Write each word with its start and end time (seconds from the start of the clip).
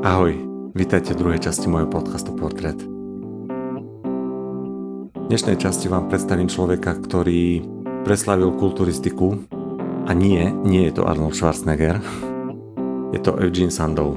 Ahoj, 0.00 0.32
vítajte 0.72 1.12
v 1.12 1.20
druhej 1.20 1.44
časti 1.44 1.68
môjho 1.68 1.84
podcastu 1.84 2.32
Portret. 2.32 2.80
V 5.12 5.24
dnešnej 5.28 5.60
časti 5.60 5.92
vám 5.92 6.08
predstavím 6.08 6.48
človeka, 6.48 6.96
ktorý 6.96 7.60
preslavil 8.08 8.56
kulturistiku 8.56 9.44
a 10.08 10.16
nie, 10.16 10.40
nie 10.64 10.88
je 10.88 10.96
to 10.96 11.04
Arnold 11.04 11.36
Schwarzenegger, 11.36 12.00
je 13.12 13.20
to 13.20 13.36
Eugene 13.44 13.68
Sandow. 13.68 14.16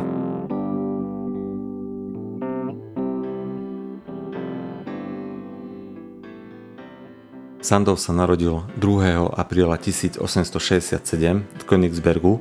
Sandow 7.60 8.00
sa 8.00 8.16
narodil 8.16 8.64
2. 8.80 9.36
apríla 9.36 9.76
1867 9.76 11.04
v 11.44 11.64
Königsbergu, 11.68 12.40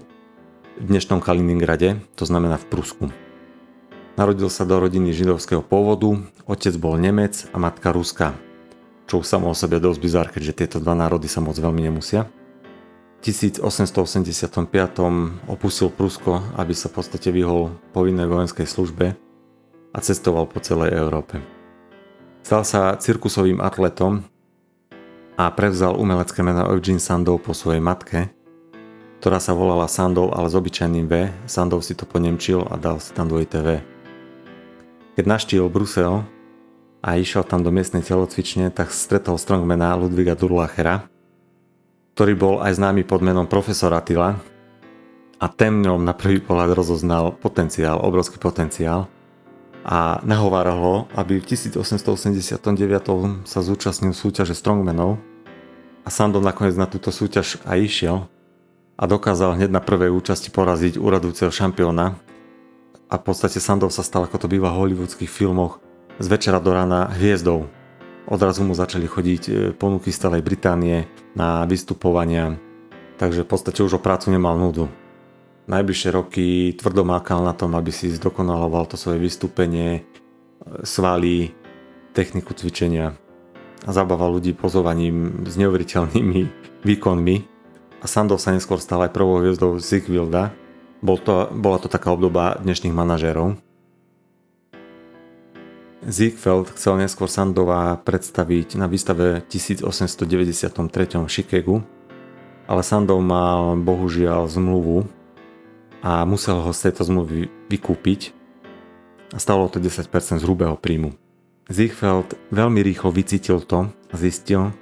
v 0.78 0.84
dnešnom 0.86 1.18
Kaliningrade, 1.18 1.98
to 2.14 2.22
znamená 2.22 2.54
v 2.62 2.70
Prusku. 2.70 3.10
Narodil 4.12 4.52
sa 4.52 4.68
do 4.68 4.76
rodiny 4.76 5.08
židovského 5.16 5.64
pôvodu, 5.64 6.12
otec 6.44 6.76
bol 6.76 7.00
Nemec 7.00 7.48
a 7.48 7.56
matka 7.56 7.96
Ruska, 7.96 8.36
čo 9.08 9.24
už 9.24 9.26
samo 9.26 9.48
o 9.48 9.56
sebe 9.56 9.80
dosť 9.80 9.98
bizar, 10.04 10.26
keďže 10.28 10.52
tieto 10.52 10.76
dva 10.84 10.92
národy 10.92 11.32
sa 11.32 11.40
moc 11.40 11.56
veľmi 11.56 11.88
nemusia. 11.88 12.28
V 13.24 13.32
1885 13.32 14.68
opustil 15.48 15.88
Prusko, 15.88 16.44
aby 16.60 16.76
sa 16.76 16.92
v 16.92 17.00
podstate 17.00 17.32
vyhol 17.32 17.72
povinnej 17.96 18.28
vojenskej 18.28 18.68
službe 18.68 19.16
a 19.92 19.98
cestoval 20.02 20.44
po 20.44 20.60
celej 20.60 20.92
Európe. 20.92 21.40
Stal 22.44 22.68
sa 22.68 22.92
cirkusovým 22.98 23.64
atletom 23.64 24.28
a 25.40 25.48
prevzal 25.54 25.96
umelecké 25.96 26.44
meno 26.44 26.68
Eugene 26.68 27.00
Sandow 27.00 27.40
po 27.40 27.56
svojej 27.56 27.80
matke, 27.80 28.28
ktorá 29.22 29.40
sa 29.40 29.56
volala 29.56 29.88
Sandov, 29.88 30.34
ale 30.36 30.50
s 30.50 30.58
obyčajným 30.58 31.06
V. 31.08 31.30
Sandov 31.46 31.80
si 31.86 31.96
to 31.96 32.04
ponemčil 32.04 32.66
a 32.68 32.76
dal 32.76 33.00
si 33.00 33.14
tam 33.14 33.30
dvojité 33.30 33.62
V. 33.62 33.91
Keď 35.12 35.24
naštívil 35.28 35.68
Brusel 35.68 36.24
a 37.04 37.20
išiel 37.20 37.44
tam 37.44 37.60
do 37.60 37.68
miestnej 37.68 38.00
telocvične, 38.00 38.72
tak 38.72 38.88
stretol 38.88 39.36
strongmana 39.36 39.92
Ludviga 40.00 40.32
Durlachera, 40.32 41.04
ktorý 42.16 42.32
bol 42.32 42.54
aj 42.64 42.80
známy 42.80 43.04
pod 43.04 43.20
menom 43.20 43.44
Profesor 43.44 43.92
Attila. 43.92 44.40
A 45.36 45.50
ten 45.52 45.84
ňom 45.84 46.00
na 46.00 46.16
prvý 46.16 46.40
pohľad 46.40 46.72
rozoznal 46.72 47.36
potenciál, 47.36 48.00
obrovský 48.00 48.40
potenciál. 48.40 49.10
A 49.84 50.22
nahováral 50.24 50.78
ho, 50.78 50.94
aby 51.18 51.42
v 51.42 51.48
1889 51.58 52.62
sa 53.44 53.60
zúčastnil 53.60 54.14
súťaže 54.14 54.54
strongmenov 54.54 55.18
a 56.06 56.08
Sando 56.08 56.38
nakoniec 56.38 56.78
na 56.78 56.86
túto 56.86 57.10
súťaž 57.10 57.58
aj 57.66 57.78
išiel 57.82 58.16
a 58.96 59.04
dokázal 59.04 59.58
hneď 59.58 59.74
na 59.74 59.82
prvej 59.82 60.14
účasti 60.14 60.54
poraziť 60.54 60.96
uradujúceho 60.96 61.50
šampióna. 61.50 62.31
A 63.12 63.20
v 63.20 63.28
podstate 63.28 63.60
Sandov 63.60 63.92
sa 63.92 64.00
stal, 64.00 64.24
ako 64.24 64.40
to 64.40 64.48
býva 64.48 64.72
v 64.72 64.88
hollywoodských 64.88 65.28
filmoch, 65.28 65.84
z 66.16 66.26
večera 66.32 66.64
do 66.64 66.72
rána 66.72 67.12
hviezdou. 67.12 67.68
Odrazu 68.24 68.64
mu 68.64 68.72
začali 68.72 69.04
chodiť 69.04 69.42
e, 69.44 69.52
ponuky 69.76 70.08
z 70.08 70.16
celej 70.24 70.40
Británie 70.40 71.04
na 71.36 71.68
vystupovania, 71.68 72.56
takže 73.20 73.44
v 73.44 73.50
podstate 73.52 73.84
už 73.84 74.00
o 74.00 74.00
prácu 74.00 74.32
nemal 74.32 74.56
nudu. 74.56 74.88
Najbližšie 75.68 76.08
roky 76.08 76.72
tvrdo 76.72 77.04
mákal 77.04 77.44
na 77.44 77.52
tom, 77.52 77.76
aby 77.76 77.92
si 77.92 78.08
zdokonaloval 78.08 78.88
to 78.88 78.96
svoje 78.96 79.20
vystúpenie, 79.20 79.90
e, 79.92 80.02
svaly, 80.80 81.52
techniku 82.16 82.56
cvičenia 82.56 83.12
a 83.84 83.90
zabával 83.90 84.40
ľudí 84.40 84.56
pozovaním 84.56 85.44
s 85.44 85.60
neuveriteľnými 85.60 86.40
výkonmi 86.88 87.36
a 88.00 88.06
Sandov 88.08 88.40
sa 88.40 88.56
neskôr 88.56 88.78
stal 88.80 89.04
aj 89.04 89.12
prvou 89.12 89.42
hviezdou 89.42 89.76
Zigwilda. 89.76 90.54
Bol 91.02 91.18
to, 91.18 91.50
bola 91.50 91.82
to 91.82 91.90
taká 91.90 92.14
obdoba 92.14 92.56
dnešných 92.62 92.94
manažérov. 92.94 93.58
Ziegfeld 96.02 96.70
chcel 96.78 96.98
neskôr 97.02 97.26
Sandova 97.26 97.98
predstaviť 97.98 98.78
na 98.78 98.86
výstave 98.86 99.42
1893 99.50 100.70
v 101.18 101.30
Chicagu, 101.30 101.76
ale 102.70 102.82
Sandov 102.86 103.18
mal 103.18 103.74
bohužiaľ 103.82 104.46
zmluvu 104.46 105.06
a 106.06 106.22
musel 106.22 106.62
ho 106.62 106.70
z 106.70 106.90
tejto 106.90 107.06
zmluvy 107.06 107.50
vykúpiť 107.70 108.34
a 109.34 109.38
stalo 109.42 109.66
to 109.66 109.82
10% 109.82 110.06
z 110.38 110.42
hrubého 110.46 110.78
príjmu. 110.78 111.14
Ziegfeld 111.66 112.34
veľmi 112.54 112.82
rýchlo 112.82 113.10
vycítil 113.14 113.62
to 113.62 113.90
a 113.90 114.14
zistil, 114.14 114.74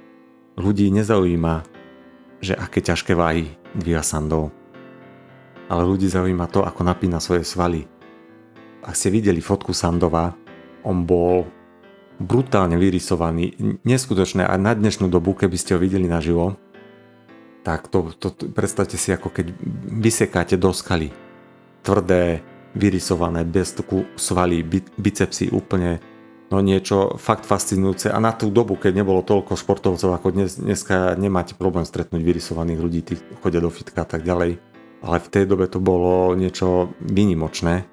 ľudí 0.57 0.89
nezaujíma 0.93 1.81
že 2.41 2.57
aké 2.57 2.81
ťažké 2.81 3.13
váhy 3.13 3.53
dvíha 3.77 4.01
Sandov. 4.01 4.60
Ale 5.71 5.87
ľudí 5.87 6.11
zaujíma 6.11 6.51
to, 6.51 6.67
ako 6.67 6.83
napína 6.83 7.23
svoje 7.23 7.47
svaly. 7.47 7.87
Ak 8.83 8.99
ste 8.99 9.07
videli 9.07 9.39
fotku 9.39 9.71
Sandova, 9.71 10.35
on 10.83 11.07
bol 11.07 11.47
brutálne 12.19 12.75
vyrysovaný, 12.75 13.55
neskutočné 13.87 14.43
aj 14.43 14.59
na 14.59 14.75
dnešnú 14.75 15.07
dobu, 15.07 15.31
keby 15.31 15.55
ste 15.55 15.73
ho 15.73 15.79
videli 15.79 16.11
naživo, 16.11 16.59
tak 17.63 17.87
to, 17.87 18.11
to, 18.19 18.35
to 18.35 18.51
predstavte 18.51 18.99
si 18.99 19.15
ako 19.15 19.31
keď 19.31 19.53
vysekáte 19.95 20.59
do 20.59 20.75
skaly. 20.75 21.13
Tvrdé, 21.81 22.43
vyrysované, 22.75 23.47
bez 23.47 23.71
tuku 23.71 24.05
svaly, 24.19 24.65
bicepsy 24.99 25.55
úplne 25.55 26.03
no 26.51 26.59
niečo 26.59 27.15
fakt 27.15 27.47
fascinujúce 27.47 28.11
a 28.11 28.19
na 28.19 28.35
tú 28.35 28.51
dobu, 28.51 28.75
keď 28.75 29.01
nebolo 29.01 29.23
toľko 29.23 29.55
športovcov 29.55 30.19
ako 30.19 30.27
dnes, 30.35 30.59
dneska 30.59 31.15
nemáte 31.15 31.55
problém 31.55 31.87
stretnúť 31.87 32.19
vyrysovaných 32.19 32.79
ľudí, 32.83 32.99
tí 33.07 33.15
chodia 33.39 33.63
do 33.63 33.71
fitka 33.71 34.03
a 34.03 34.09
tak 34.09 34.27
ďalej, 34.27 34.59
ale 35.01 35.17
v 35.17 35.31
tej 35.33 35.45
dobe 35.49 35.65
to 35.65 35.81
bolo 35.81 36.37
niečo 36.37 36.93
vynimočné, 37.01 37.89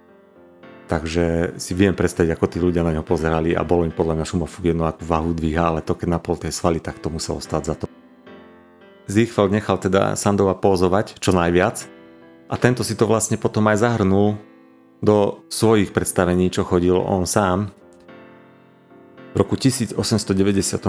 takže 0.89 1.57
si 1.57 1.73
viem 1.73 1.97
predstaviť, 1.97 2.37
ako 2.37 2.47
tí 2.49 2.59
ľudia 2.61 2.85
na 2.85 2.93
ňo 2.97 3.05
pozerali 3.05 3.57
a 3.57 3.65
bolo 3.65 3.89
im 3.89 3.93
podľa 3.93 4.21
mňa 4.21 4.27
šumofuk 4.29 4.73
jedno 4.73 4.85
akú 4.85 5.05
váhu 5.05 5.33
dvíha, 5.33 5.73
ale 5.73 5.81
to 5.85 5.97
keď 5.97 6.09
napol 6.21 6.37
tej 6.37 6.53
svaly, 6.53 6.81
tak 6.81 7.01
to 7.01 7.13
muselo 7.13 7.41
stať 7.41 7.63
za 7.65 7.75
to. 7.77 7.85
Zichfeld 9.09 9.53
nechal 9.53 9.81
teda 9.81 10.13
Sandova 10.21 10.53
pozovať 10.53 11.17
čo 11.17 11.33
najviac 11.33 11.89
a 12.49 12.55
tento 12.61 12.85
si 12.85 12.93
to 12.93 13.09
vlastne 13.09 13.41
potom 13.41 13.65
aj 13.73 13.81
zahrnul 13.81 14.37
do 15.01 15.47
svojich 15.49 15.95
predstavení, 15.97 16.53
čo 16.53 16.67
chodil 16.67 16.97
on 16.97 17.25
sám. 17.25 17.73
V 19.33 19.37
roku 19.37 19.55
1894 19.57 20.81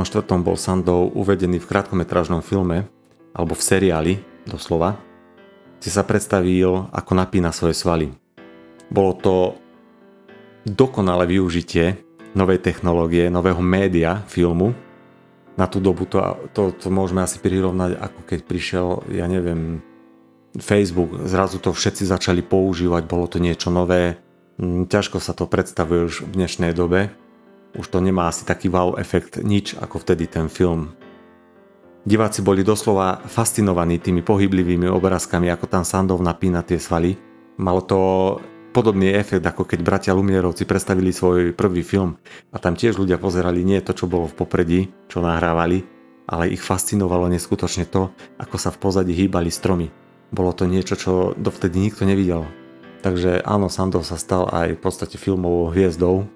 bol 0.41 0.57
Sandov 0.57 1.13
uvedený 1.13 1.61
v 1.61 1.69
krátkometrážnom 1.69 2.41
filme, 2.41 2.87
alebo 3.35 3.53
v 3.53 3.61
seriáli, 3.61 4.13
doslova, 4.49 4.97
kde 5.79 5.89
sa 5.89 6.03
predstavil, 6.03 6.91
ako 6.91 7.11
napína 7.15 7.55
svoje 7.55 7.73
svaly. 7.73 8.11
Bolo 8.91 9.15
to 9.15 9.35
dokonalé 10.67 11.25
využitie 11.39 12.03
novej 12.35 12.61
technológie, 12.61 13.31
nového 13.31 13.61
média, 13.63 14.21
filmu. 14.27 14.75
Na 15.57 15.65
tú 15.65 15.81
dobu 15.81 16.05
to, 16.05 16.19
to, 16.53 16.75
to 16.75 16.87
môžeme 16.91 17.23
asi 17.23 17.41
prirovnať, 17.41 17.97
ako 17.99 18.19
keď 18.27 18.39
prišiel, 18.45 18.87
ja 19.11 19.25
neviem, 19.25 19.81
Facebook, 20.57 21.27
zrazu 21.27 21.61
to 21.61 21.75
všetci 21.75 22.07
začali 22.07 22.41
používať, 22.41 23.03
bolo 23.05 23.27
to 23.27 23.37
niečo 23.37 23.69
nové, 23.69 24.17
hm, 24.57 24.87
ťažko 24.87 25.19
sa 25.19 25.35
to 25.35 25.45
predstavuje 25.45 26.09
už 26.09 26.15
v 26.25 26.31
dnešnej 26.41 26.71
dobe, 26.73 27.11
už 27.77 27.85
to 27.85 28.01
nemá 28.01 28.31
asi 28.31 28.47
taký 28.47 28.71
wow 28.71 28.97
efekt, 28.97 29.37
nič 29.41 29.77
ako 29.77 30.01
vtedy 30.01 30.25
ten 30.25 30.49
film. 30.49 30.95
Diváci 32.07 32.39
boli 32.39 32.63
doslova 32.63 33.19
fascinovaní 33.27 33.99
tými 33.99 34.23
pohyblivými 34.23 34.87
obrázkami, 34.87 35.51
ako 35.51 35.65
tam 35.67 35.83
Sandov 35.83 36.23
napína 36.23 36.63
tie 36.63 36.79
svaly. 36.79 37.19
Malo 37.59 37.83
to 37.83 37.99
podobný 38.71 39.11
efekt, 39.11 39.43
ako 39.43 39.67
keď 39.67 39.79
bratia 39.83 40.15
Lumierovci 40.15 40.63
predstavili 40.63 41.11
svoj 41.11 41.51
prvý 41.51 41.83
film 41.83 42.15
a 42.55 42.57
tam 42.61 42.79
tiež 42.79 42.95
ľudia 42.95 43.19
pozerali 43.19 43.67
nie 43.67 43.83
to, 43.83 43.91
čo 43.91 44.07
bolo 44.07 44.31
v 44.31 44.37
popredí, 44.39 44.79
čo 45.11 45.19
nahrávali, 45.19 45.83
ale 46.31 46.55
ich 46.55 46.63
fascinovalo 46.63 47.27
neskutočne 47.27 47.83
to, 47.89 48.15
ako 48.39 48.55
sa 48.55 48.71
v 48.71 48.79
pozadí 48.79 49.11
hýbali 49.11 49.51
stromy. 49.51 49.91
Bolo 50.31 50.55
to 50.55 50.69
niečo, 50.69 50.95
čo 50.95 51.11
dovtedy 51.35 51.83
nikto 51.83 52.07
nevidel. 52.07 52.47
Takže 53.03 53.43
áno, 53.43 53.67
Sandov 53.67 54.07
sa 54.07 54.15
stal 54.15 54.47
aj 54.47 54.77
v 54.77 54.79
podstate 54.79 55.19
filmovou 55.19 55.67
hviezdou, 55.73 56.29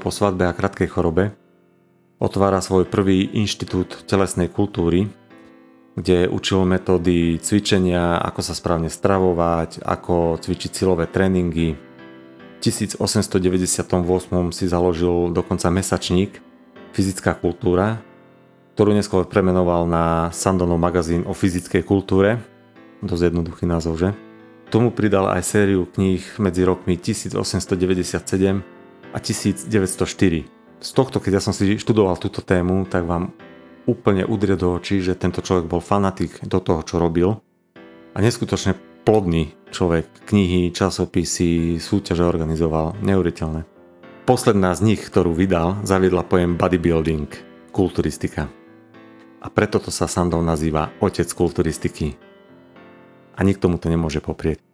po 0.00 0.08
svadbe 0.08 0.48
a 0.48 0.56
krátkej 0.56 0.88
chorobe 0.88 1.36
otvára 2.20 2.60
svoj 2.60 2.84
prvý 2.84 3.24
inštitút 3.32 4.04
telesnej 4.04 4.52
kultúry, 4.52 5.08
kde 5.96 6.28
učil 6.28 6.68
metódy 6.68 7.40
cvičenia, 7.40 8.20
ako 8.20 8.40
sa 8.44 8.54
správne 8.54 8.92
stravovať, 8.92 9.82
ako 9.82 10.38
cvičiť 10.38 10.70
silové 10.70 11.08
tréningy. 11.08 11.74
V 11.74 12.58
1898 12.60 13.80
si 14.52 14.64
založil 14.68 15.32
dokonca 15.32 15.72
mesačník 15.72 16.44
Fyzická 16.90 17.38
kultúra, 17.38 18.02
ktorú 18.74 18.92
neskôr 18.92 19.22
premenoval 19.24 19.86
na 19.86 20.28
Sandonov 20.34 20.82
magazín 20.82 21.22
o 21.24 21.32
fyzickej 21.32 21.86
kultúre. 21.86 22.42
Dosť 23.00 23.30
jednoduchý 23.32 23.64
názov, 23.64 23.96
že? 23.96 24.10
Tomu 24.74 24.90
pridal 24.90 25.30
aj 25.30 25.46
sériu 25.46 25.86
kníh 25.86 26.22
medzi 26.42 26.66
rokmi 26.66 26.98
1897 26.98 28.60
a 29.14 29.18
1904. 29.18 30.59
Z 30.80 30.96
tohto, 30.96 31.20
keď 31.20 31.36
ja 31.36 31.42
som 31.44 31.52
si 31.52 31.76
študoval 31.76 32.16
túto 32.16 32.40
tému, 32.40 32.88
tak 32.88 33.04
vám 33.04 33.36
úplne 33.84 34.24
udrie 34.24 34.56
do 34.56 34.72
očí, 34.72 35.04
že 35.04 35.12
tento 35.12 35.44
človek 35.44 35.68
bol 35.68 35.84
fanatik 35.84 36.40
do 36.48 36.56
toho, 36.56 36.80
čo 36.80 36.96
robil 36.96 37.36
a 38.16 38.18
neskutočne 38.18 39.04
plodný 39.04 39.52
človek. 39.68 40.08
Knihy, 40.24 40.72
časopisy, 40.72 41.76
súťaže 41.76 42.24
organizoval. 42.24 42.96
Neuveriteľné. 43.04 43.68
Posledná 44.24 44.72
z 44.72 44.94
nich, 44.94 45.04
ktorú 45.04 45.36
vydal, 45.36 45.84
zaviedla 45.84 46.24
pojem 46.24 46.56
bodybuilding, 46.56 47.28
kulturistika. 47.76 48.48
A 49.40 49.46
preto 49.52 49.84
to 49.84 49.92
sa 49.92 50.08
Sandov 50.08 50.40
nazýva 50.40 50.96
otec 51.04 51.28
kulturistiky. 51.28 52.16
A 53.36 53.40
nikto 53.44 53.68
mu 53.68 53.76
to 53.76 53.92
nemôže 53.92 54.24
poprieť. 54.24 54.69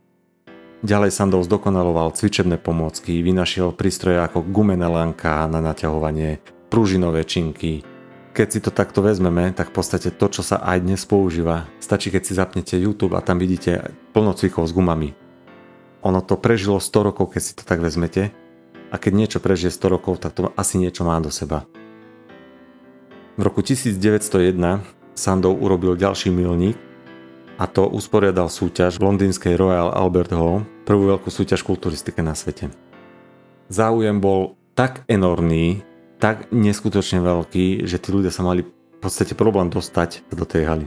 Ďalej 0.85 1.09
Sandov 1.09 1.49
zdokonaloval 1.49 2.13
cvičebné 2.13 2.61
pomôcky, 2.61 3.25
vynašiel 3.25 3.73
prístroje 3.73 4.21
ako 4.21 4.45
gumené 4.45 4.85
lanka 4.85 5.49
na 5.49 5.65
naťahovanie, 5.65 6.45
prúžinové 6.69 7.25
činky. 7.25 7.81
Keď 8.37 8.47
si 8.53 8.61
to 8.61 8.69
takto 8.69 9.01
vezmeme, 9.01 9.57
tak 9.57 9.73
v 9.73 9.81
podstate 9.81 10.13
to, 10.13 10.27
čo 10.29 10.45
sa 10.45 10.61
aj 10.61 10.85
dnes 10.85 11.01
používa, 11.09 11.65
stačí 11.81 12.13
keď 12.13 12.23
si 12.29 12.37
zapnete 12.37 12.77
YouTube 12.77 13.17
a 13.17 13.25
tam 13.25 13.41
vidíte 13.41 13.97
plno 14.13 14.37
cvikov 14.37 14.69
s 14.69 14.77
gumami. 14.77 15.17
Ono 16.05 16.21
to 16.21 16.37
prežilo 16.37 16.77
100 16.77 17.09
rokov, 17.09 17.33
keď 17.33 17.43
si 17.43 17.53
to 17.57 17.65
tak 17.65 17.81
vezmete 17.81 18.37
a 18.93 19.01
keď 19.01 19.13
niečo 19.17 19.39
prežije 19.41 19.73
100 19.73 19.97
rokov, 19.97 20.21
tak 20.21 20.37
to 20.37 20.53
asi 20.61 20.77
niečo 20.77 21.09
má 21.09 21.17
do 21.25 21.33
seba. 21.33 21.65
V 23.37 23.43
roku 23.43 23.65
1901 23.65 23.97
Sandov 25.17 25.57
urobil 25.57 25.97
ďalší 25.97 26.29
milník 26.29 26.77
a 27.57 27.65
to 27.65 27.89
usporiadal 27.89 28.53
súťaž 28.53 29.01
v 29.01 29.09
londýnskej 29.09 29.57
Royal 29.57 29.89
Albert 29.93 30.33
Hall, 30.37 30.69
prvú 30.85 31.09
veľkú 31.17 31.33
súťaž 31.33 31.65
kulturistike 31.65 32.21
na 32.21 32.37
svete. 32.37 32.69
Záujem 33.73 34.21
bol 34.21 34.61
tak 34.77 35.09
enormný, 35.09 35.81
tak 36.21 36.53
neskutočne 36.53 37.25
veľký, 37.25 37.89
že 37.89 37.97
tí 37.97 38.09
ľudia 38.13 38.31
sa 38.31 38.45
mali 38.45 38.63
v 38.63 38.99
podstate 39.01 39.33
problém 39.33 39.73
dostať 39.73 40.29
do 40.33 40.45
tej 40.45 40.69
haly. 40.69 40.87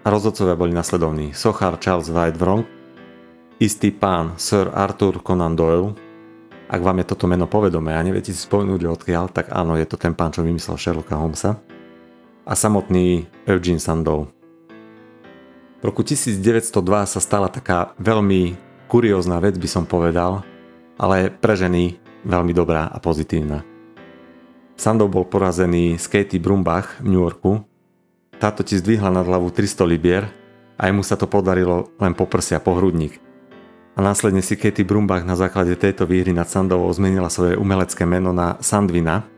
A 0.00 0.08
rozhodcovia 0.08 0.56
boli 0.56 0.72
nasledovní. 0.72 1.36
Sochár 1.36 1.76
Charles 1.76 2.08
White 2.08 2.40
Wrong, 2.40 2.64
istý 3.60 3.92
pán 3.92 4.40
Sir 4.40 4.72
Arthur 4.72 5.20
Conan 5.20 5.52
Doyle, 5.52 5.92
ak 6.70 6.80
vám 6.80 7.02
je 7.02 7.10
toto 7.10 7.26
meno 7.26 7.50
povedomé 7.50 7.98
a 7.98 8.00
neviete 8.00 8.30
si 8.30 8.38
spomenúť 8.38 8.86
odkiaľ, 8.86 9.34
tak 9.34 9.50
áno, 9.50 9.74
je 9.74 9.84
to 9.84 9.98
ten 9.98 10.14
pán, 10.14 10.30
čo 10.30 10.46
vymyslel 10.46 10.78
Sherlocka 10.78 11.18
Holmesa. 11.18 11.58
A 12.46 12.54
samotný 12.54 13.26
Eugene 13.44 13.82
Sandow. 13.82 14.39
V 15.80 15.88
roku 15.88 16.04
1902 16.04 16.76
sa 17.08 17.20
stala 17.24 17.48
taká 17.48 17.96
veľmi 17.96 18.56
kuriózna 18.86 19.40
vec, 19.40 19.56
by 19.56 19.68
som 19.68 19.84
povedal, 19.88 20.44
ale 21.00 21.32
pre 21.32 21.56
ženy 21.56 21.96
veľmi 22.28 22.52
dobrá 22.52 22.86
a 22.92 23.00
pozitívna. 23.00 23.64
Sandow 24.76 25.08
bol 25.08 25.24
porazený 25.24 25.96
z 25.96 26.06
Katie 26.08 26.40
Brumbach 26.40 27.00
v 27.00 27.16
New 27.16 27.24
Yorku. 27.24 27.64
Táto 28.36 28.64
ti 28.64 28.76
zdvihla 28.76 29.12
nad 29.12 29.24
hlavu 29.24 29.52
300 29.52 29.84
libier 29.88 30.28
a 30.76 30.88
mu 30.92 31.04
sa 31.04 31.16
to 31.16 31.28
podarilo 31.28 31.92
len 32.00 32.12
po 32.16 32.24
prsia, 32.28 32.60
po 32.60 32.76
hrudník 32.76 33.30
a 33.96 33.98
následne 34.00 34.40
si 34.40 34.54
Katie 34.54 34.86
Brumbach 34.86 35.26
na 35.28 35.34
základe 35.34 35.74
tejto 35.74 36.06
výhry 36.08 36.30
nad 36.32 36.46
Sandovou 36.46 36.88
zmenila 36.94 37.28
svoje 37.28 37.58
umelecké 37.60 38.06
meno 38.06 38.30
na 38.30 38.56
Sandvina. 38.64 39.28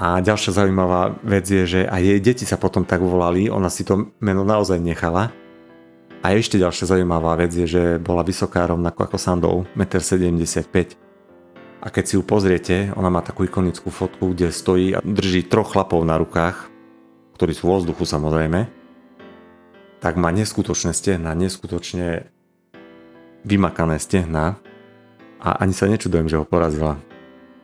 A 0.00 0.16
ďalšia 0.24 0.56
zaujímavá 0.56 1.20
vec 1.20 1.44
je, 1.44 1.68
že 1.68 1.80
aj 1.84 2.00
jej 2.00 2.20
deti 2.24 2.44
sa 2.48 2.56
potom 2.56 2.88
tak 2.88 3.04
volali, 3.04 3.52
ona 3.52 3.68
si 3.68 3.84
to 3.84 4.16
meno 4.24 4.48
naozaj 4.48 4.80
nechala. 4.80 5.28
A 6.24 6.32
ešte 6.32 6.56
ďalšia 6.56 6.96
zaujímavá 6.96 7.36
vec 7.36 7.52
je, 7.52 7.68
že 7.68 7.82
bola 8.00 8.24
vysoká 8.24 8.64
rovnako 8.64 9.04
ako 9.04 9.16
Sandov, 9.20 9.68
1,75 9.76 10.72
m. 10.72 10.78
A 11.84 11.92
keď 11.92 12.04
si 12.08 12.16
ju 12.16 12.24
pozriete, 12.24 12.92
ona 12.96 13.12
má 13.12 13.20
takú 13.20 13.44
ikonickú 13.44 13.92
fotku, 13.92 14.32
kde 14.32 14.48
stojí 14.48 14.96
a 14.96 15.04
drží 15.04 15.44
troch 15.48 15.76
chlapov 15.76 16.00
na 16.04 16.16
rukách, 16.16 16.72
ktorí 17.36 17.52
sú 17.52 17.68
vo 17.68 17.80
vzduchu 17.80 18.04
samozrejme, 18.08 18.68
tak 20.00 20.16
má 20.16 20.32
neskutočné 20.32 20.96
stehna, 20.96 21.36
neskutočne 21.36 22.28
vymakané 23.44 24.00
stehná 24.00 24.56
a 25.40 25.60
ani 25.60 25.76
sa 25.76 25.88
nečudujem, 25.88 26.28
že 26.28 26.40
ho 26.40 26.44
porazila. 26.48 27.00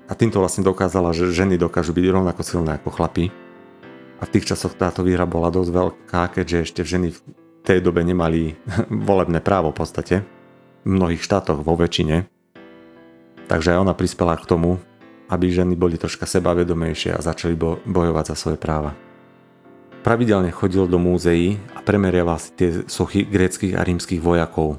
A 0.07 0.13
týmto 0.15 0.39
vlastne 0.39 0.63
dokázala, 0.63 1.11
že 1.11 1.35
ženy 1.35 1.59
dokážu 1.59 1.91
byť 1.91 2.07
rovnako 2.15 2.43
silné 2.47 2.79
ako 2.79 2.95
chlapi. 2.95 3.35
A 4.17 4.23
v 4.25 4.33
tých 4.33 4.55
časoch 4.55 4.79
táto 4.79 5.03
výhra 5.03 5.27
bola 5.27 5.51
dosť 5.51 5.71
veľká, 5.75 6.23
keďže 6.31 6.59
ešte 6.71 6.81
ženy 6.87 7.11
v 7.11 7.19
tej 7.67 7.83
dobe 7.83 8.07
nemali 8.07 8.55
volebné 9.11 9.43
právo 9.43 9.75
v 9.75 9.79
podstate. 9.83 10.23
V 10.87 10.89
mnohých 10.89 11.23
štátoch, 11.27 11.67
vo 11.67 11.75
väčšine. 11.75 12.31
Takže 13.51 13.75
aj 13.75 13.83
ona 13.83 13.95
prispela 13.99 14.39
k 14.39 14.47
tomu, 14.47 14.79
aby 15.27 15.51
ženy 15.51 15.75
boli 15.75 15.99
troška 15.99 16.27
sebavedomejšie 16.27 17.19
a 17.19 17.21
začali 17.23 17.59
bo- 17.59 17.83
bojovať 17.83 18.25
za 18.31 18.37
svoje 18.39 18.59
práva. 18.63 18.95
Pravidelne 20.07 20.55
chodil 20.55 20.87
do 20.87 21.03
múzeí 21.03 21.59
a 21.75 21.83
premeriaval 21.83 22.39
si 22.39 22.55
tie 22.55 22.71
sochy 22.87 23.27
gréckých 23.27 23.75
a 23.75 23.83
rímskych 23.83 24.23
vojakov, 24.23 24.79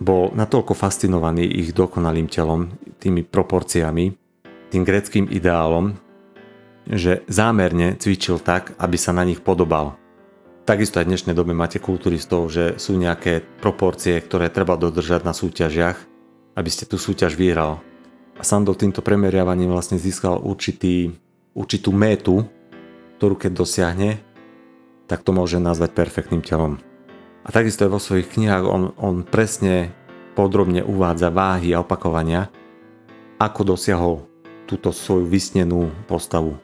bol 0.00 0.32
natoľko 0.32 0.72
fascinovaný 0.72 1.44
ich 1.44 1.76
dokonalým 1.76 2.26
telom, 2.26 2.72
tými 2.96 3.20
proporciami, 3.22 4.19
tým 4.70 4.86
greckým 4.86 5.26
ideálom, 5.26 5.98
že 6.86 7.26
zámerne 7.26 7.98
cvičil 7.98 8.38
tak, 8.38 8.72
aby 8.78 8.96
sa 8.96 9.10
na 9.10 9.26
nich 9.26 9.42
podobal. 9.42 9.98
Takisto 10.64 11.02
aj 11.02 11.10
v 11.10 11.10
dnešnej 11.14 11.34
dobe 11.34 11.50
máte 11.50 11.82
kulturistov, 11.82 12.46
že 12.46 12.78
sú 12.78 12.94
nejaké 12.94 13.42
proporcie, 13.58 14.14
ktoré 14.22 14.46
treba 14.54 14.78
dodržať 14.78 15.26
na 15.26 15.34
súťažiach, 15.34 15.98
aby 16.54 16.70
ste 16.70 16.86
tú 16.86 16.94
súťaž 16.94 17.34
vyhral. 17.34 17.82
A 18.38 18.42
Sandov 18.46 18.78
týmto 18.78 19.02
premeriavaním 19.02 19.74
vlastne 19.74 19.98
získal 19.98 20.38
určitý, 20.38 21.10
určitú 21.52 21.90
métu, 21.90 22.46
ktorú 23.18 23.34
keď 23.36 23.52
dosiahne, 23.52 24.10
tak 25.10 25.26
to 25.26 25.34
môže 25.34 25.58
nazvať 25.58 25.90
perfektným 25.92 26.40
telom. 26.40 26.78
A 27.42 27.50
takisto 27.50 27.82
aj 27.82 27.90
vo 27.90 28.00
svojich 28.00 28.30
knihách 28.30 28.64
on, 28.64 28.94
on 28.94 29.26
presne 29.26 29.90
podrobne 30.38 30.86
uvádza 30.86 31.34
váhy 31.34 31.74
a 31.74 31.82
opakovania, 31.82 32.46
ako 33.42 33.74
dosiahol 33.74 34.29
túto 34.70 34.94
svoju 34.94 35.26
vysnenú 35.26 35.90
postavu. 36.06 36.54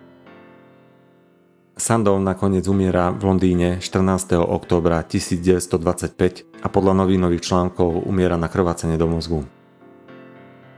Sandow 1.74 2.16
nakoniec 2.22 2.62
umiera 2.70 3.10
v 3.10 3.26
Londýne 3.26 3.82
14. 3.82 4.38
októbra 4.38 5.02
1925 5.02 6.62
a 6.62 6.66
podľa 6.70 7.02
novinových 7.02 7.42
článkov 7.42 8.06
umiera 8.06 8.38
na 8.38 8.46
krvácanie 8.46 8.94
do 8.94 9.10
mozgu. 9.10 9.42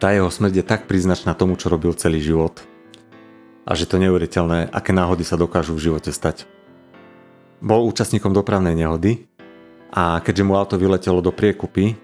Tá 0.01 0.11
jeho 0.17 0.33
smrť 0.33 0.55
je 0.57 0.65
tak 0.65 0.81
príznačná 0.89 1.37
tomu, 1.37 1.61
čo 1.61 1.69
robil 1.69 1.93
celý 1.93 2.25
život. 2.25 2.65
A 3.69 3.77
že 3.77 3.85
to 3.85 4.01
neuveriteľné, 4.01 4.73
aké 4.73 4.97
náhody 4.97 5.23
sa 5.23 5.37
dokážu 5.37 5.77
v 5.77 5.93
živote 5.93 6.09
stať. 6.09 6.49
Bol 7.61 7.85
účastníkom 7.87 8.33
dopravnej 8.33 8.73
nehody 8.73 9.29
a 9.93 10.19
keďže 10.25 10.47
mu 10.49 10.57
auto 10.57 10.81
vyletelo 10.81 11.21
do 11.21 11.31
priekupy, 11.31 11.95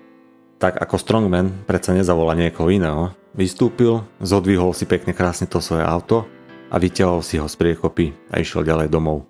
tak 0.60 0.78
ako 0.78 1.00
strongman 1.00 1.66
predsa 1.66 1.96
nezavolá 1.96 2.36
niekoho 2.36 2.68
iného. 2.68 3.23
Vystúpil, 3.34 4.06
zodvihol 4.22 4.70
si 4.78 4.86
pekne 4.86 5.10
krásne 5.10 5.50
to 5.50 5.58
svoje 5.58 5.82
auto 5.82 6.22
a 6.70 6.78
vyťahol 6.78 7.18
si 7.18 7.42
ho 7.42 7.50
z 7.50 7.58
priekopy 7.58 8.14
a 8.30 8.38
išiel 8.38 8.62
ďalej 8.62 8.94
domov. 8.94 9.26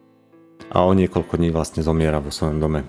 A 0.69 0.85
o 0.85 0.93
niekoľko 0.93 1.41
dní 1.41 1.49
vlastne 1.49 1.81
zomiera 1.81 2.21
vo 2.21 2.29
svojom 2.29 2.61
dome. 2.61 2.85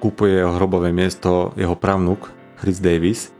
kúpuje 0.00 0.40
jeho 0.40 0.56
hrobové 0.56 0.88
miesto 0.90 1.52
jeho 1.54 1.76
pravnuk 1.76 2.32
Chris 2.58 2.80
Davis 2.80 3.30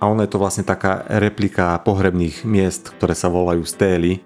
A 0.00 0.10
ono 0.10 0.26
je 0.26 0.30
to 0.30 0.42
vlastne 0.42 0.66
taká 0.66 1.06
replika 1.06 1.78
pohrebných 1.82 2.42
miest, 2.42 2.92
ktoré 2.98 3.14
sa 3.14 3.30
volajú 3.30 3.62
stély. 3.62 4.24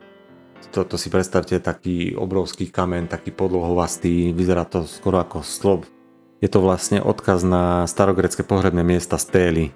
Toto 0.68 1.00
si 1.00 1.08
predstavte 1.08 1.56
taký 1.60 2.12
obrovský 2.12 2.68
kamen, 2.68 3.08
taký 3.08 3.32
podlhovastý, 3.32 4.36
vyzerá 4.36 4.68
to 4.68 4.84
skoro 4.84 5.16
ako 5.20 5.40
slob. 5.40 5.88
Je 6.38 6.46
to 6.46 6.60
vlastne 6.60 7.00
odkaz 7.00 7.42
na 7.42 7.88
starogrecké 7.88 8.44
pohrebné 8.44 8.84
miesta 8.84 9.16
stély. 9.16 9.72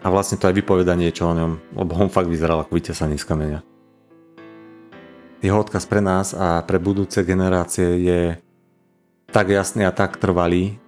A 0.00 0.08
vlastne 0.08 0.40
to 0.40 0.48
aj 0.48 0.56
vypoveda 0.56 0.96
niečo 0.96 1.28
o 1.28 1.36
ňom, 1.36 1.76
lebo 1.76 1.92
on 1.98 2.08
fakt 2.08 2.30
vyzeral 2.30 2.64
ako 2.64 2.72
vytesaný 2.72 3.20
z 3.20 3.28
kameňa. 3.28 3.60
Jeho 5.44 5.56
odkaz 5.60 5.84
pre 5.84 6.00
nás 6.00 6.32
a 6.32 6.64
pre 6.64 6.80
budúce 6.80 7.20
generácie 7.20 8.00
je 8.00 8.20
tak 9.28 9.52
jasný 9.52 9.84
a 9.84 9.92
tak 9.92 10.16
trvalý, 10.16 10.79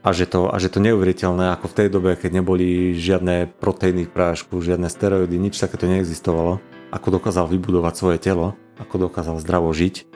a 0.00 0.08
že, 0.16 0.24
to, 0.24 0.48
a 0.48 0.56
že 0.56 0.72
to 0.72 0.80
neuveriteľné, 0.80 1.52
ako 1.52 1.68
v 1.68 1.76
tej 1.76 1.88
dobe, 1.92 2.16
keď 2.16 2.40
neboli 2.40 2.96
žiadne 2.96 3.52
proteíny 3.60 4.08
v 4.08 4.12
prášku, 4.12 4.64
žiadne 4.64 4.88
steroidy, 4.88 5.36
nič 5.36 5.60
takéto 5.60 5.84
neexistovalo, 5.84 6.56
ako 6.88 7.20
dokázal 7.20 7.44
vybudovať 7.52 7.94
svoje 7.94 8.18
telo, 8.18 8.56
ako 8.80 9.12
dokázal 9.12 9.36
zdravo 9.44 9.68
žiť. 9.68 10.08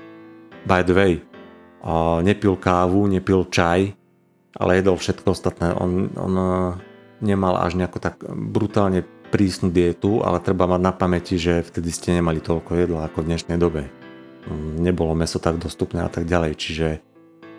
By 0.64 0.80
the 0.88 0.96
way, 0.96 1.12
nepil 2.24 2.56
kávu, 2.56 3.04
nepil 3.12 3.44
čaj, 3.44 3.92
ale 4.56 4.80
jedol 4.80 4.96
všetko 4.96 5.36
ostatné. 5.36 5.76
On, 5.76 6.08
on 6.16 6.32
e, 6.32 6.46
nemal 7.20 7.60
až 7.60 7.76
nejako 7.76 7.98
tak 8.00 8.22
brutálne 8.24 9.04
prísnu 9.28 9.68
dietu, 9.68 10.24
ale 10.24 10.40
treba 10.40 10.64
mať 10.64 10.80
na 10.80 10.92
pamäti, 10.94 11.36
že 11.36 11.60
vtedy 11.60 11.90
ste 11.90 12.16
nemali 12.16 12.40
toľko 12.40 12.72
jedla 12.78 13.10
ako 13.10 13.20
v 13.20 13.28
dnešnej 13.34 13.58
dobe. 13.60 13.90
Mm, 14.48 14.80
nebolo 14.80 15.12
meso 15.12 15.36
tak 15.36 15.60
dostupné 15.60 16.06
a 16.06 16.08
tak 16.08 16.24
ďalej, 16.24 16.52
čiže 16.56 16.88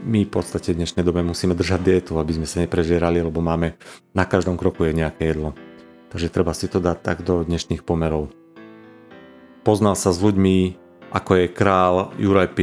my 0.03 0.27
v 0.27 0.31
podstate 0.31 0.75
v 0.75 0.83
dnešnej 0.83 1.05
dobe 1.05 1.23
musíme 1.23 1.55
držať 1.55 1.79
dietu, 1.79 2.19
aby 2.19 2.35
sme 2.35 2.47
sa 2.49 2.59
neprežierali, 2.63 3.23
lebo 3.23 3.39
máme 3.39 3.79
na 4.11 4.27
každom 4.27 4.59
kroku 4.59 4.83
je 4.83 4.97
nejaké 4.97 5.31
jedlo. 5.31 5.55
Takže 6.11 6.31
treba 6.31 6.51
si 6.55 6.67
to 6.67 6.83
dať 6.83 6.97
tak 7.03 7.17
do 7.23 7.43
dnešných 7.43 7.83
pomerov. 7.83 8.31
Poznal 9.65 9.97
sa 9.97 10.13
s 10.13 10.21
ľuďmi, 10.21 10.77
ako 11.11 11.31
je 11.41 11.47
král 11.53 12.15
Juraj 12.19 12.53
V, 12.53 12.59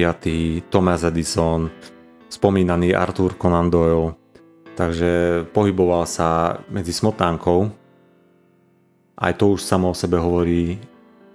Thomas 0.68 1.02
Edison, 1.02 1.72
spomínaný 2.32 2.96
Arthur 2.96 3.36
Conan 3.36 3.68
Doyle, 3.68 4.16
takže 4.78 5.44
pohyboval 5.52 6.08
sa 6.08 6.60
medzi 6.72 6.96
smotánkou. 6.96 7.68
Aj 9.18 9.32
to 9.36 9.54
už 9.54 9.60
samo 9.60 9.92
o 9.92 9.98
sebe 9.98 10.16
hovorí 10.16 10.80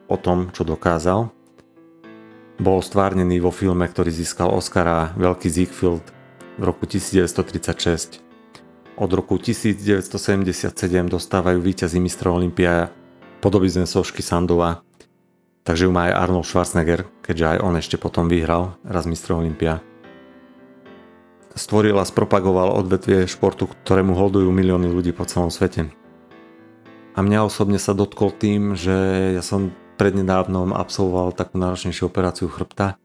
o 0.10 0.18
tom, 0.18 0.50
čo 0.50 0.66
dokázal. 0.66 1.37
Bol 2.58 2.82
stvárnený 2.82 3.38
vo 3.38 3.54
filme, 3.54 3.86
ktorý 3.86 4.10
získal 4.10 4.50
Oscara 4.50 5.14
Veľký 5.14 5.46
Ziegfeld 5.46 6.02
v 6.58 6.64
roku 6.66 6.90
1936. 6.90 8.26
Od 8.98 9.12
roku 9.14 9.38
1977 9.38 10.74
dostávajú 11.06 11.62
víťazí 11.62 12.02
mistra 12.02 12.34
Olympia 12.34 12.90
podobizne 13.46 13.86
sošky 13.86 14.26
Sandova, 14.26 14.82
takže 15.62 15.86
ju 15.86 15.94
má 15.94 16.10
aj 16.10 16.18
Arnold 16.18 16.50
Schwarzenegger, 16.50 17.06
keďže 17.22 17.46
aj 17.46 17.58
on 17.62 17.78
ešte 17.78 18.02
potom 18.02 18.26
vyhral 18.26 18.74
raz 18.82 19.06
mistra 19.06 19.38
Olympia. 19.38 19.78
Stvoril 21.54 21.94
a 22.02 22.10
spropagoval 22.10 22.74
odvetvie 22.74 23.30
športu, 23.30 23.70
ktorému 23.70 24.18
holdujú 24.18 24.50
milióny 24.50 24.90
ľudí 24.90 25.14
po 25.14 25.30
celom 25.30 25.54
svete. 25.54 25.94
A 27.14 27.22
mňa 27.22 27.46
osobne 27.46 27.78
sa 27.78 27.94
dotkol 27.94 28.34
tým, 28.34 28.74
že 28.74 28.94
ja 29.38 29.46
som 29.46 29.74
prednedávnom 29.98 30.72
absolvoval 30.78 31.34
takú 31.34 31.58
náročnejšiu 31.58 32.08
operáciu 32.08 32.48
chrbta 32.48 33.02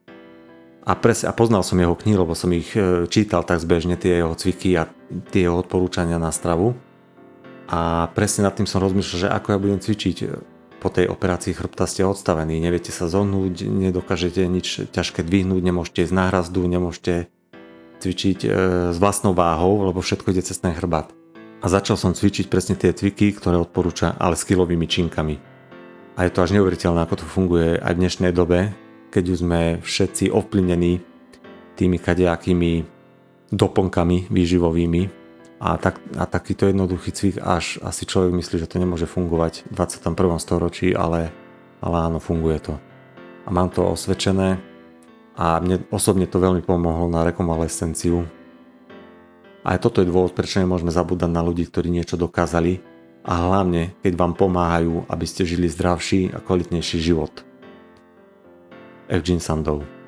a, 0.82 0.92
pres, 0.99 1.22
a 1.22 1.30
poznal 1.30 1.62
som 1.62 1.78
jeho 1.78 1.94
knihy, 1.94 2.18
lebo 2.18 2.34
som 2.34 2.50
ich 2.50 2.75
e, 2.75 3.06
čítal 3.06 3.46
tak 3.46 3.62
zbežne, 3.62 3.94
tie 3.94 4.18
jeho 4.18 4.34
cviky 4.34 4.75
a 4.75 4.90
tie 5.30 5.46
jeho 5.46 5.62
odporúčania 5.62 6.18
na 6.18 6.34
stravu. 6.34 6.75
A 7.70 8.11
presne 8.12 8.50
nad 8.50 8.54
tým 8.58 8.66
som 8.66 8.82
rozmýšľal, 8.82 9.18
že 9.22 9.28
ako 9.30 9.46
ja 9.54 9.58
budem 9.62 9.78
cvičiť 9.78 10.16
e, 10.26 10.26
po 10.82 10.90
tej 10.90 11.06
operácii 11.06 11.54
chrbta 11.54 11.87
ste 11.87 12.02
odstavení, 12.02 12.58
neviete 12.58 12.90
sa 12.90 13.06
zohnúť, 13.06 13.70
nedokážete 13.70 14.42
nič 14.50 14.90
ťažké 14.90 15.22
dvihnúť, 15.22 15.62
nemôžete 15.62 16.11
ísť 16.11 16.14
na 16.18 16.34
hrazdu, 16.34 16.66
nemôžete 16.66 17.30
cvičiť 18.02 18.38
e, 18.42 18.49
s 18.90 18.96
vlastnou 18.99 19.38
váhou, 19.38 19.87
lebo 19.87 20.02
všetko 20.02 20.34
ide 20.34 20.42
cez 20.42 20.58
ten 20.58 20.75
chrbát. 20.75 21.14
A 21.62 21.70
začal 21.70 21.94
som 21.94 22.11
cvičiť 22.11 22.50
presne 22.50 22.75
tie 22.75 22.90
cviky, 22.90 23.30
ktoré 23.38 23.54
odporúča, 23.54 24.18
ale 24.18 24.34
s 24.34 24.42
kilovými 24.42 24.90
činkami. 24.90 25.51
A 26.12 26.28
je 26.28 26.31
to 26.37 26.45
až 26.45 26.52
neuveriteľné, 26.52 27.09
ako 27.09 27.25
to 27.25 27.26
funguje 27.26 27.81
aj 27.81 27.92
v 27.97 28.00
dnešnej 28.04 28.33
dobe, 28.37 28.76
keď 29.09 29.25
už 29.33 29.38
sme 29.40 29.61
všetci 29.81 30.28
ovplyvnení 30.28 31.00
tými 31.73 31.97
kadejakými 31.97 32.85
doplnkami 33.49 34.28
výživovými 34.28 35.02
a, 35.57 35.81
tak, 35.81 36.04
a 36.21 36.28
takýto 36.28 36.69
jednoduchý 36.69 37.11
cvik 37.16 37.37
až 37.40 37.81
asi 37.81 38.04
človek 38.04 38.28
myslí, 38.28 38.61
že 38.61 38.69
to 38.69 38.76
nemôže 38.76 39.09
fungovať 39.09 39.73
v 39.73 39.73
21. 39.73 40.37
storočí, 40.37 40.92
ale, 40.92 41.33
ale 41.81 41.97
áno, 41.97 42.21
funguje 42.21 42.61
to. 42.61 42.75
A 43.45 43.49
mám 43.49 43.73
to 43.73 43.81
osvedčené 43.81 44.61
a 45.33 45.64
mne 45.64 45.81
osobne 45.88 46.28
to 46.28 46.37
veľmi 46.37 46.61
pomohlo 46.61 47.09
na 47.09 47.25
rekonvalescenciu. 47.25 48.28
Aj 49.64 49.81
toto 49.81 50.04
je 50.04 50.11
dôvod, 50.12 50.37
prečo 50.37 50.61
nemôžeme 50.61 50.92
zabúdať 50.92 51.31
na 51.33 51.40
ľudí, 51.40 51.64
ktorí 51.64 51.88
niečo 51.88 52.21
dokázali 52.21 52.91
a 53.23 53.33
hlavne, 53.47 53.95
keď 54.02 54.12
vám 54.19 54.35
pomáhajú, 54.35 55.07
aby 55.07 55.26
ste 55.26 55.47
žili 55.47 55.71
zdravší 55.71 56.35
a 56.35 56.43
kvalitnejší 56.43 56.99
život. 56.99 57.47
Evgene 59.07 59.43
Sandov 59.43 60.01